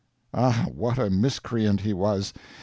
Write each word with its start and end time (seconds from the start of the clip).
Ah, 0.33 0.65
what 0.73 0.97
a 0.97 1.11
miscreant 1.11 1.81
he 1.81 1.93
was! 1.93 2.33